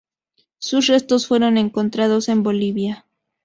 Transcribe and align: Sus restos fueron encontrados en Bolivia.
Sus 0.57 0.87
restos 0.87 1.27
fueron 1.27 1.59
encontrados 1.59 2.27
en 2.27 2.41
Bolivia. 2.41 3.05